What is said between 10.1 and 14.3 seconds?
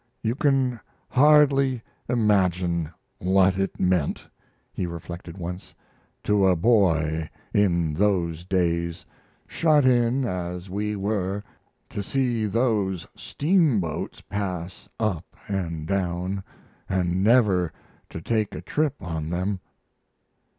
as we were, to see those steamboats